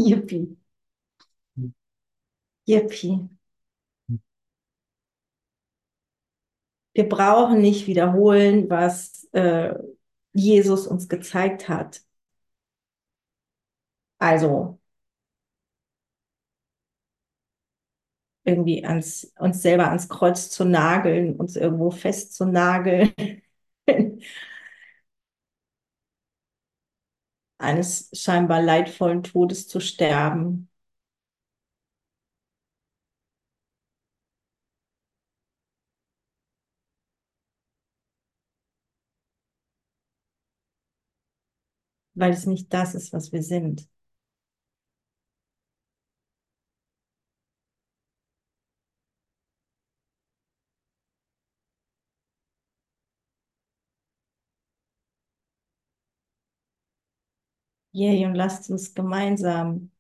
[0.08, 0.58] Yippie.
[2.68, 3.30] Yippie.
[6.93, 9.74] Wir brauchen nicht wiederholen, was äh,
[10.34, 12.02] Jesus uns gezeigt hat.
[14.20, 14.80] Also
[18.43, 23.14] irgendwie ans, uns selber ans Kreuz zu nageln, uns irgendwo festzunageln.
[27.62, 30.70] eines scheinbar leidvollen Todes zu sterben.
[42.14, 43.86] Weil es nicht das ist, was wir sind.
[57.94, 59.92] Yay, und lasst uns gemeinsam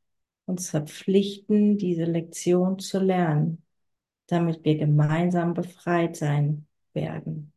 [0.45, 3.63] uns verpflichten, diese Lektion zu lernen,
[4.27, 7.53] damit wir gemeinsam befreit sein werden.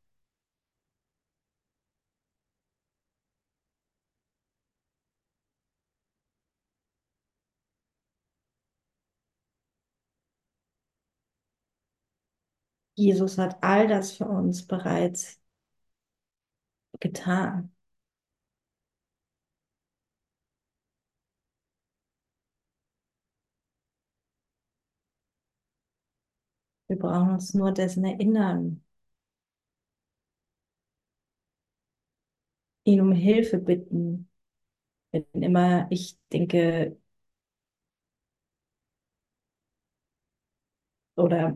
[12.96, 15.40] Jesus hat all das für uns bereits
[17.00, 17.73] getan.
[26.88, 28.82] Wir brauchen uns nur dessen erinnern.
[32.84, 34.28] Ihn um Hilfe bitten.
[35.12, 36.96] Wenn immer ich denke,
[41.16, 41.54] oder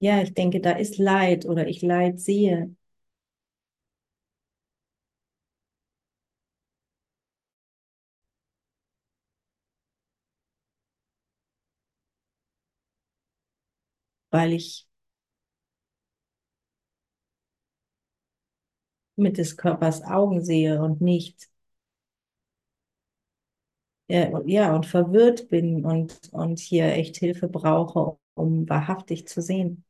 [0.00, 2.74] ja, ich denke, da ist Leid oder ich Leid sehe.
[14.32, 14.88] Weil ich
[19.16, 21.48] mit des Körpers Augen sehe und nicht
[24.46, 29.84] ja, und verwirrt bin und, und hier echt Hilfe brauche, um wahrhaftig zu sehen.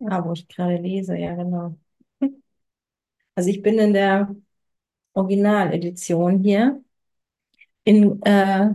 [0.00, 1.76] Ah, wo ich gerade lese, ja, genau.
[3.34, 4.34] Also ich bin in der
[5.14, 6.82] Originaledition hier
[7.84, 8.74] in äh,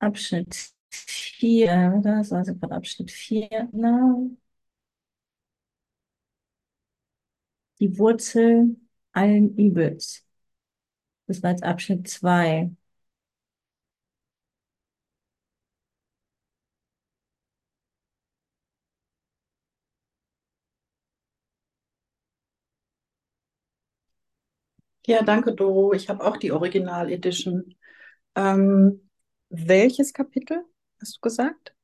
[0.00, 4.16] Abschnitt 4, das ist also von Abschnitt 4, na,
[7.80, 8.76] die Wurzel
[9.12, 10.24] allen Übels.
[11.26, 12.70] Das war jetzt Abschnitt 2.
[25.06, 25.92] Ja, danke, Doro.
[25.94, 27.74] Ich habe auch die Original Edition.
[28.36, 29.08] Ähm,
[29.50, 30.64] welches Kapitel
[31.00, 31.74] hast du gesagt?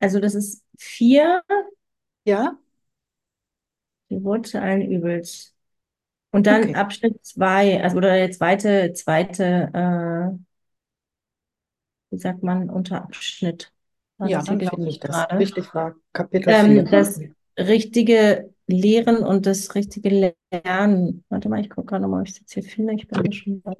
[0.00, 1.42] Also das ist 4,
[2.26, 2.58] Ja?
[4.10, 5.54] die Wurzel allen Übels.
[6.32, 6.74] Und dann Okay.
[6.74, 10.38] Abschnitt 2, also oder der zweite, zweite, äh,
[12.10, 13.72] wie sagt man, Unterabschnitt.
[14.22, 15.28] Ja, das hier, dann glaube finde ich, das.
[15.28, 15.36] gerade.
[15.36, 16.90] Wichtig war Kapitel Ähm, 4.
[16.90, 17.22] das
[17.58, 21.24] richtige Lehren und das richtige Lernen.
[21.28, 22.94] Warte mal, ich gucke gerade nochmal, ob ich es jetzt hier finde.
[22.94, 23.74] Ich bin schon bei.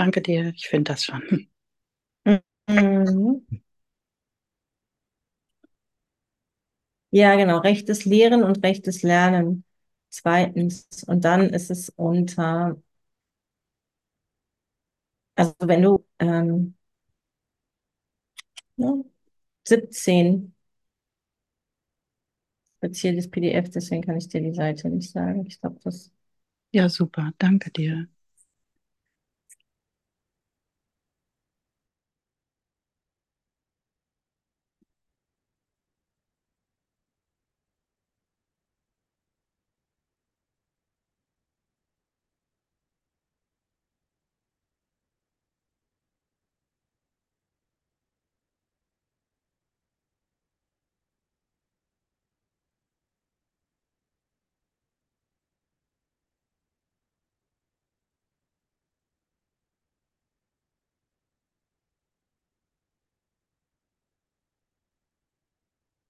[0.00, 1.48] Danke dir, ich finde das schon.
[2.68, 3.44] Mhm.
[7.12, 9.64] Ja, genau, rechtes Lehren und rechtes Lernen.
[10.10, 10.88] Zweitens.
[11.06, 12.80] Und dann ist es unter,
[15.36, 16.76] also wenn du ähm,
[18.76, 18.92] ja,
[19.64, 20.54] 17,
[22.82, 25.46] jetzt hier das PDF, deswegen kann ich dir die Seite nicht sagen.
[25.46, 26.10] Ich glaube, das.
[26.72, 28.08] Ja, super, danke dir.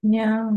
[0.03, 0.51] Ja,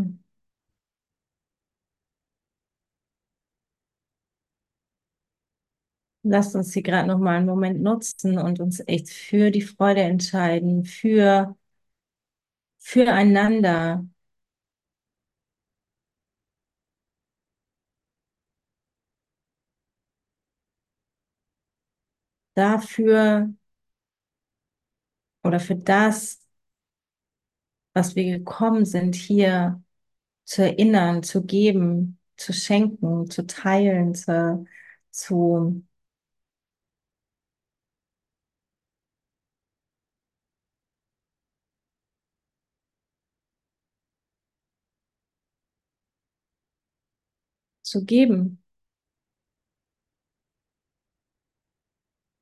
[6.23, 10.01] lasst uns hier gerade noch mal einen Moment nutzen und uns echt für die Freude
[10.01, 11.55] entscheiden, für
[12.79, 14.03] füreinander.
[22.55, 23.47] Dafür
[25.43, 26.42] oder für das,
[27.93, 29.81] was wir gekommen sind, hier
[30.45, 34.65] zu erinnern, zu geben, zu schenken, zu teilen, zu,
[35.11, 35.83] zu
[47.81, 48.63] zu geben.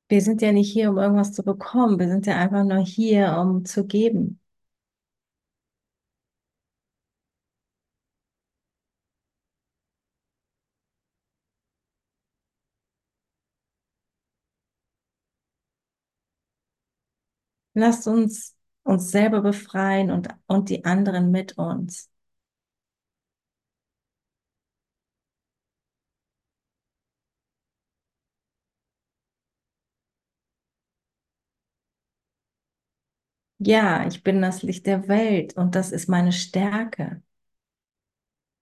[0.08, 1.98] Wir sind ja nicht hier, um irgendwas zu bekommen.
[1.98, 4.40] Wir sind ja einfach nur hier, um zu geben.
[17.74, 22.10] Lasst uns uns selber befreien und, und die anderen mit uns.
[33.58, 37.22] Ja, ich bin das Licht der Welt und das ist meine Stärke.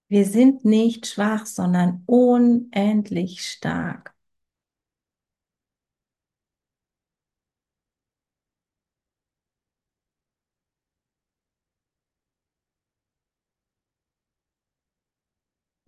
[0.09, 4.13] Wir sind nicht schwach, sondern unendlich stark.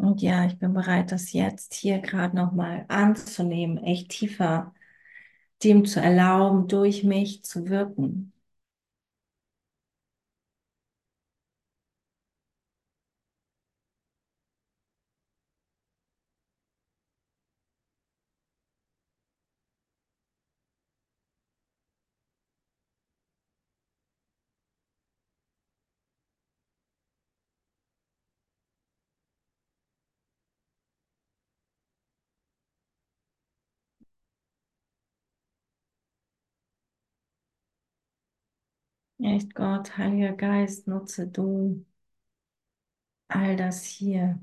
[0.04, 4.74] Und ja, ich bin bereit, das jetzt hier gerade nochmal anzunehmen, echt tiefer
[5.64, 8.33] dem zu erlauben, durch mich zu wirken.
[39.24, 41.84] Echt Gott, Heiliger Geist, nutze du
[43.30, 44.40] all das hier.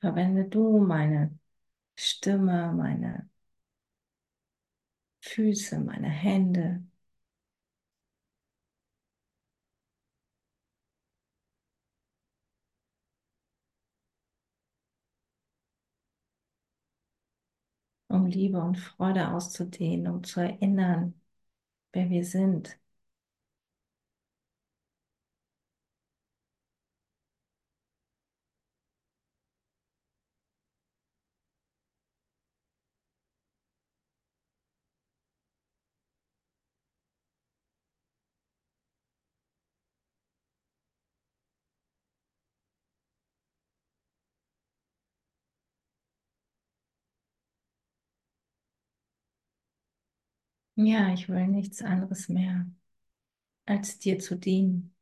[0.00, 1.36] Verwende du meine
[1.96, 3.28] Stimme, meine
[5.22, 6.84] Füße, meine Hände.
[18.14, 21.14] Um Liebe und Freude auszudehnen, um zu erinnern,
[21.92, 22.78] wer wir sind.
[50.76, 52.66] Ja, ich will nichts anderes mehr,
[53.66, 54.94] als dir zu dienen.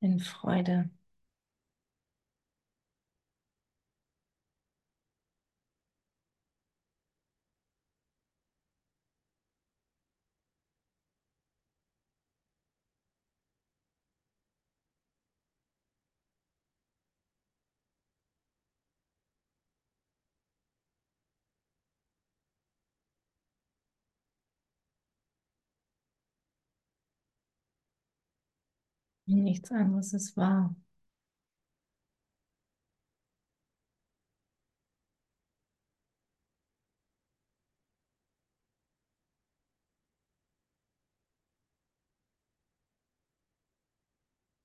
[0.00, 0.90] In Freude.
[29.28, 30.74] Nichts anderes ist wahr.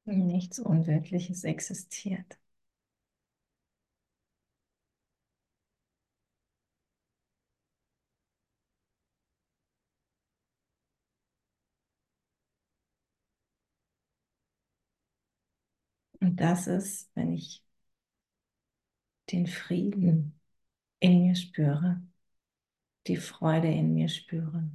[0.05, 2.38] Nichts Unwirkliches existiert.
[16.34, 17.63] Und das ist, wenn ich
[19.31, 20.39] den Frieden
[20.99, 22.01] in mir spüre,
[23.07, 24.69] die Freude in mir spüre.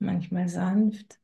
[0.00, 1.20] Manchmal sanft,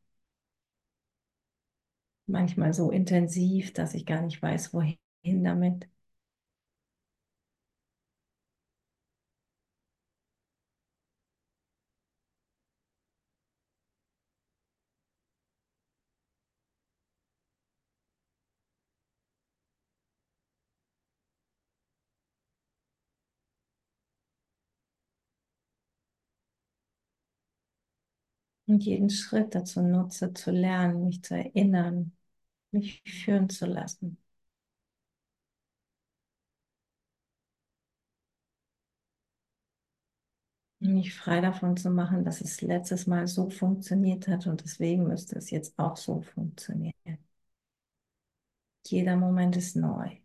[2.26, 4.98] manchmal so intensiv, dass ich gar nicht weiß, wohin
[5.44, 5.88] damit.
[28.66, 32.12] Und jeden Schritt dazu nutze, zu lernen, mich zu erinnern,
[32.72, 34.18] mich führen zu lassen.
[40.78, 45.36] mich frei davon zu machen, dass es letztes Mal so funktioniert hat und deswegen müsste
[45.38, 46.94] es jetzt auch so funktionieren.
[48.86, 50.16] Jeder Moment ist neu.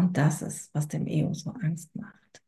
[0.00, 2.42] Und das ist, was dem Ego so Angst macht.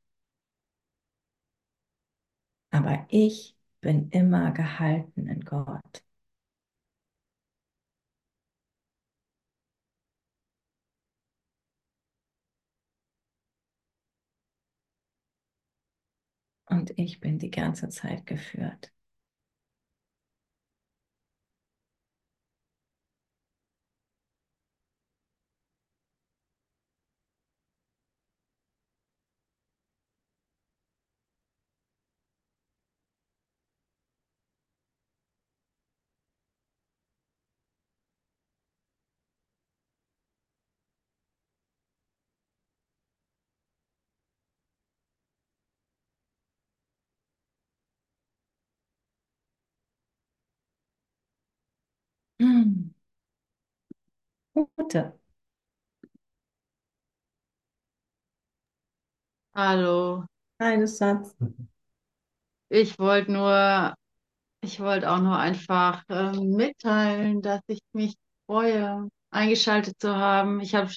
[2.70, 6.02] Aber ich bin immer gehalten in Gott.
[16.66, 18.90] Und ich bin die ganze Zeit geführt.
[54.54, 55.18] Gute.
[59.54, 60.26] Hallo,
[60.60, 61.34] Hi, Schatz.
[62.68, 63.94] ich wollte nur,
[64.62, 68.14] ich wollte auch nur einfach ähm, mitteilen, dass ich mich
[68.46, 70.60] freue, eingeschaltet zu haben.
[70.60, 70.92] Ich habe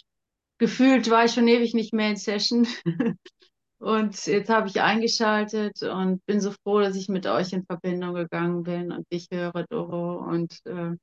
[0.60, 2.68] gefühlt, war ich schon ewig nicht mehr in Session
[3.80, 8.16] und jetzt habe ich eingeschaltet und bin so froh, dass ich mit euch in Verbindung
[8.16, 10.93] gegangen bin und dich höre, Doro, und äh,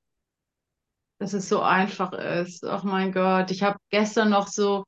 [1.23, 2.65] dass es so einfach ist.
[2.65, 4.85] Oh mein Gott, ich habe gestern noch so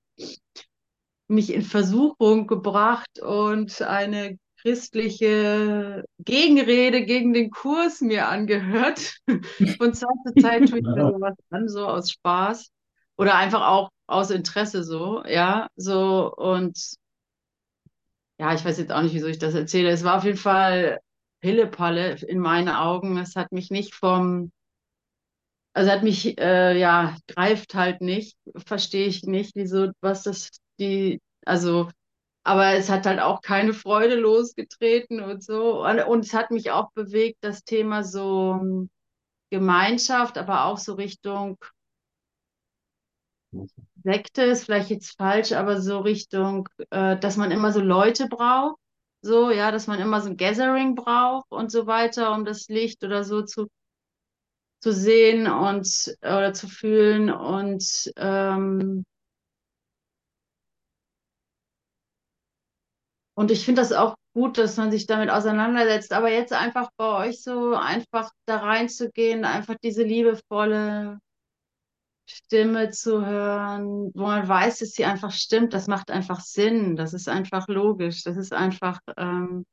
[1.28, 9.18] mich in Versuchung gebracht und eine christliche Gegenrede gegen den Kurs mir angehört.
[9.78, 12.68] Von Zeit zu Zeit tue ich mir sowas an, so aus Spaß
[13.16, 16.76] oder einfach auch aus Interesse so, ja, so und
[18.40, 19.90] ja, ich weiß jetzt auch nicht, wieso ich das erzähle.
[19.90, 20.98] Es war auf jeden Fall
[21.40, 23.18] Pillepalle in meinen Augen.
[23.18, 24.50] Es hat mich nicht vom,
[25.74, 30.50] also hat mich, äh, ja, greift halt nicht, verstehe ich nicht, wieso, was das
[30.80, 31.90] die, also,
[32.44, 35.84] aber es hat halt auch keine Freude losgetreten und so.
[35.84, 38.90] Und, und es hat mich auch bewegt, das Thema so ähm,
[39.50, 41.58] Gemeinschaft, aber auch so Richtung
[44.04, 48.76] Sekte ist vielleicht jetzt falsch, aber so Richtung, äh, dass man immer so Leute braucht,
[49.22, 53.02] so, ja, dass man immer so ein Gathering braucht und so weiter, um das Licht
[53.04, 53.68] oder so zu,
[54.84, 59.02] zu sehen und oder zu fühlen und ähm,
[63.34, 67.28] und ich finde das auch gut, dass man sich damit auseinandersetzt, aber jetzt einfach bei
[67.28, 71.18] euch so einfach da reinzugehen, einfach diese liebevolle
[72.28, 77.14] Stimme zu hören, wo man weiß, dass sie einfach stimmt, das macht einfach Sinn, das
[77.14, 79.64] ist einfach logisch, das ist einfach, ähm,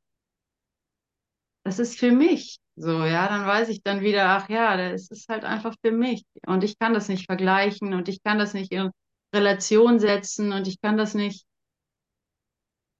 [1.64, 2.58] das ist für mich.
[2.76, 6.24] So, ja, dann weiß ich dann wieder, ach ja, das ist halt einfach für mich.
[6.46, 8.90] Und ich kann das nicht vergleichen und ich kann das nicht in
[9.34, 11.44] Relation setzen und ich kann das nicht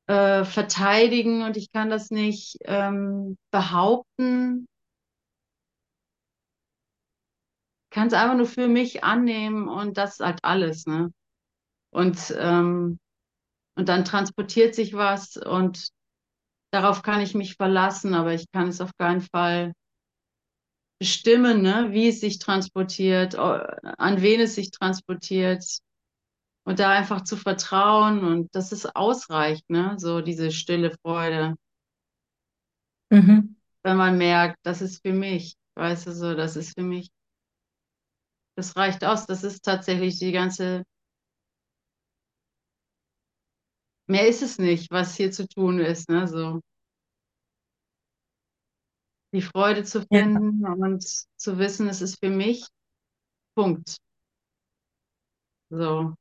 [0.06, 4.66] äh, verteidigen und ich kann das nicht ähm, behaupten.
[7.90, 11.12] kann es einfach nur für mich annehmen und das ist halt alles, ne?
[11.90, 12.98] Und, ähm,
[13.76, 15.90] und dann transportiert sich was und
[16.72, 19.72] darauf kann ich mich verlassen, aber ich kann es auf keinen Fall
[20.98, 21.88] bestimmen, ne?
[21.90, 25.64] Wie es sich transportiert, an wen es sich transportiert.
[26.64, 29.96] Und da einfach zu vertrauen und dass es ausreicht, ne?
[29.98, 31.56] So diese stille Freude.
[33.10, 33.56] Mhm.
[33.82, 37.10] Wenn man merkt, das ist für mich, weißt du so, das ist für mich.
[38.56, 39.26] Das reicht aus.
[39.26, 40.84] Das ist tatsächlich die ganze.
[44.08, 46.08] Mehr ist es nicht, was hier zu tun ist.
[46.08, 46.26] Ne?
[46.28, 46.60] So.
[49.34, 50.22] Die Freude zu Ja.
[50.22, 51.02] finden und
[51.36, 52.66] zu wissen, es ist für mich.
[53.56, 53.96] Punkt.
[55.70, 56.14] So.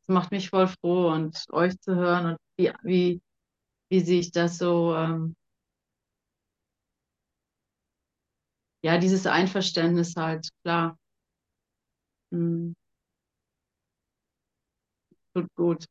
[0.00, 3.20] Das macht mich voll froh und euch zu hören und wie, wie,
[3.90, 5.34] wie sich das so, ähm,
[8.82, 10.96] ja, dieses Einverständnis halt, klar.
[12.32, 12.72] Hm.
[15.34, 15.84] Tut gut.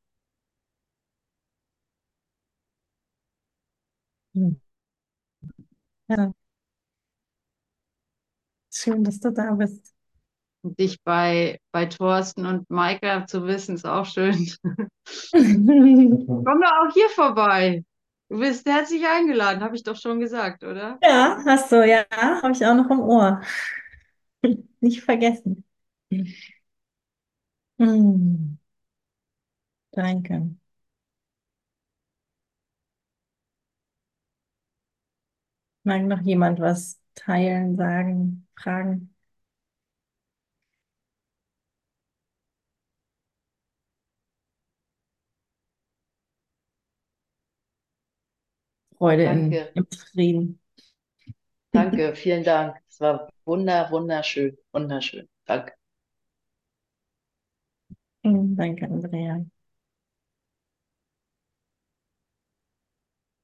[4.36, 4.54] Hm.
[6.08, 6.34] Ja.
[8.72, 9.94] Schön, dass du da bist.
[10.64, 14.50] Und dich bei, bei Thorsten und Maike zu wissen, ist auch schön.
[15.32, 17.84] Komm doch auch hier vorbei.
[18.30, 21.00] Du bist herzlich eingeladen, habe ich doch schon gesagt, oder?
[21.04, 23.42] Ja, hast du, ja, habe ich auch noch im Ohr.
[24.82, 25.64] Nicht vergessen.
[27.80, 28.59] Hm.
[29.92, 30.56] Danke.
[35.84, 39.14] Mag noch jemand was teilen, sagen, fragen?
[48.98, 50.60] Freude in, im Frieden.
[51.72, 52.76] danke, vielen Dank.
[52.90, 55.28] Es war wunder, wunderschön, wunderschön.
[55.46, 55.74] Danke.
[58.24, 59.46] Danke, Andrea.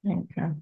[0.06, 0.56] Danke.